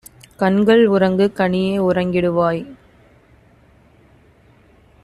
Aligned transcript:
கண்கள் 0.35 0.87
உறங்கு! 0.87 1.31
கனியே 1.35 1.75
உறங்கிடுவாய்! 1.79 2.63